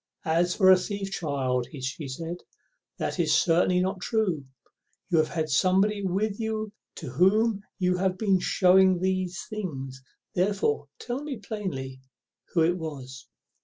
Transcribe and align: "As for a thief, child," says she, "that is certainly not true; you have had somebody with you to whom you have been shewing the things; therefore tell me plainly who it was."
"As 0.25 0.55
for 0.55 0.71
a 0.71 0.77
thief, 0.79 1.11
child," 1.11 1.67
says 1.71 1.85
she, 1.85 2.09
"that 2.97 3.19
is 3.19 3.35
certainly 3.35 3.79
not 3.79 4.01
true; 4.01 4.45
you 5.11 5.19
have 5.19 5.27
had 5.27 5.47
somebody 5.47 6.01
with 6.03 6.39
you 6.39 6.71
to 6.95 7.09
whom 7.11 7.61
you 7.77 7.97
have 7.97 8.17
been 8.17 8.39
shewing 8.39 8.99
the 8.99 9.29
things; 9.51 10.01
therefore 10.33 10.87
tell 10.97 11.21
me 11.21 11.37
plainly 11.37 12.01
who 12.55 12.63
it 12.63 12.79
was." 12.79 13.27